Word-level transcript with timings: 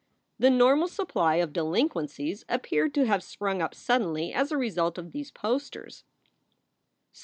The 0.39 0.49
normal 0.49 0.87
supply 0.87 1.35
of 1.35 1.53
delinquencies 1.53 2.43
appeared 2.49 2.91
to 2.95 3.05
have 3.05 3.21
sprung 3.21 3.61
up 3.61 3.75
suddenly 3.75 4.33
as 4.33 4.51
a 4.51 4.57
result 4.57 4.97
of 4.97 5.11
these 5.11 5.29
posters. 5.29 6.05